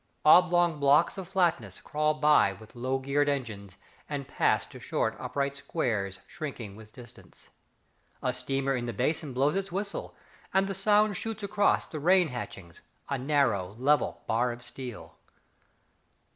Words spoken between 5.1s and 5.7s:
upright